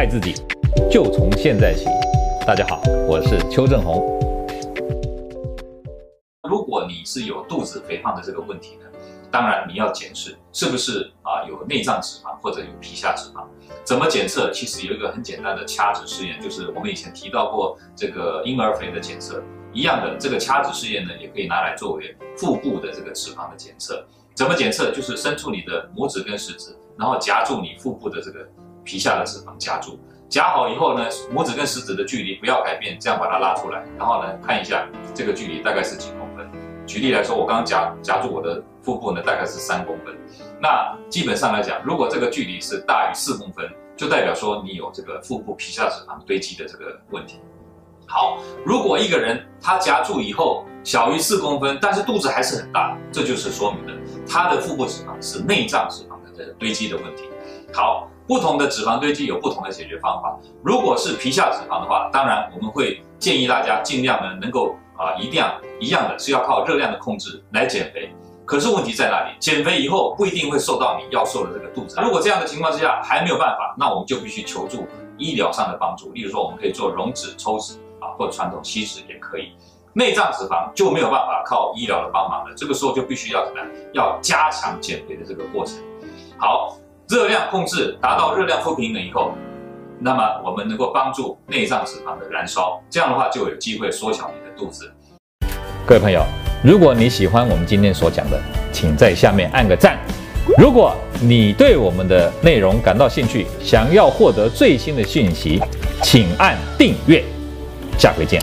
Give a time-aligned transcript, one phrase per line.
[0.00, 0.32] 爱自己，
[0.90, 1.84] 就从现在起。
[2.46, 4.18] 大家好，我是邱正洪。
[6.48, 8.86] 如果你是有肚子肥胖的这个问题呢，
[9.30, 13.44] 当然你要检视是不是啊有内脏脂肪或者有皮下脂肪。
[13.84, 14.50] 怎么检测？
[14.50, 19.42] 其实有一个很简单的掐指试验，就是我们以前提到过这个婴儿肥的检测
[19.74, 20.16] 一样的。
[20.16, 24.02] 这个掐指试验呢，也可以拿来作为腹部的这个脂肪的检测。
[24.32, 24.90] 怎么检测？
[24.92, 28.48] 就是伸出你的拇指跟食指，然后夹住你腹部的这个
[28.84, 29.98] 皮下的脂肪，夹住。
[30.28, 36.48] 夹好以后呢，拇指跟食指的距离不要改变，这样把它拉出来，然后呢，看一下这个距离大概是几公分。
[36.86, 40.16] 举例来说，我刚刚夹夹住我的腹部呢，大概是三公分。
[40.62, 47.40] 那基本上来讲，如果这个距离是大于四公分，就代表说你有这个腹部皮下脂肪堆积的这个问题。
[48.06, 57.24] 好，如果一个人他夹住以后小于四公分，但是肚子还是很大，这就是说明了他的腹部脂肪是内脏脂肪的堆积的问题。
[57.72, 58.08] 好。
[58.30, 60.38] 不同的脂肪堆积有不同的解决方法。
[60.62, 68.08] 如果是皮下脂肪的话，当然我们会建议大家尽量呢能够啊一定要一样的是要靠热量的控制来减肥。
[68.44, 69.36] 可是问题在哪里？
[69.40, 72.00] 减肥以后不一定会瘦到你要瘦的这个肚子。
[72.00, 74.86] 如果这样的情况之下还没有办法，那我们就必须求助
[75.18, 76.12] 医疗上的帮助。
[76.12, 79.54] 例如说，我们可以做溶脂、抽脂啊，或者传统吸脂也可以。
[79.92, 82.54] 内脏脂肪就没有办法靠医疗的帮忙了。
[82.56, 83.68] 这个时候就必须要怎么样？
[83.92, 85.82] 要加强减肥的这个过程。
[86.38, 86.76] 好。
[87.10, 89.32] 热量控制达到热量不平衡以后，
[89.98, 94.88] 那么我们能够帮助内脏脂肪的燃烧，这样的话就有机会缩小你的肚子。
[95.84, 96.22] 各位朋友，
[96.62, 99.98] 如果你喜欢我们今天所讲的，请在下面按个赞。
[100.56, 105.60] 如果你对我们的内容感到兴趣，想要获得最新的讯息，
[106.04, 107.24] 请按订阅。
[107.98, 108.40] 下回见。